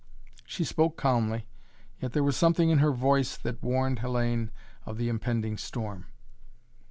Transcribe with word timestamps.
She 0.47 0.63
spoke 0.63 0.97
calmly, 0.97 1.45
yet 1.99 2.13
there 2.13 2.23
was 2.23 2.35
something 2.35 2.71
in 2.71 2.79
her 2.79 2.91
voice 2.91 3.37
that 3.37 3.61
warned 3.61 3.99
Hellayne 3.99 4.49
of 4.83 4.97
the 4.97 5.09
impending 5.09 5.59
storm. 5.59 6.07